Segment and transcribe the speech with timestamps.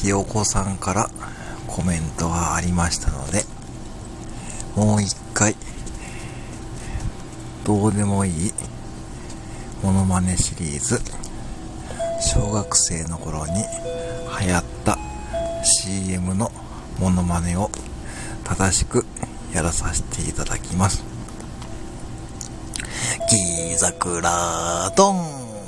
[0.00, 1.10] ひよこさんから
[1.66, 3.44] コメントがありましたので、
[4.74, 5.54] もう一回、
[7.66, 8.52] どうでもいい
[9.82, 11.02] モノマネシリーズ、
[12.18, 13.52] 小学生の頃に
[14.40, 14.96] 流行った
[15.62, 16.50] CM の
[16.98, 17.70] モノマネを
[18.44, 19.04] 正しく
[19.52, 21.04] やらさせていただきます。
[23.30, 25.59] ギーザクラドン